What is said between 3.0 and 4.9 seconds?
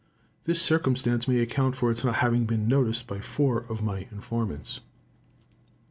by four of my informants.